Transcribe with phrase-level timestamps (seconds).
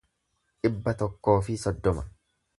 [0.63, 2.07] dhibba tokkoo fi soddoma